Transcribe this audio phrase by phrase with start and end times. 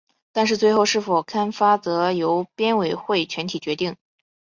[0.31, 3.97] 但是最后是否刊发则由编委会全体决定。